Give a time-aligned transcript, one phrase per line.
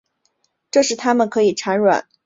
[0.71, 2.19] 这时它们可以产卵及排精。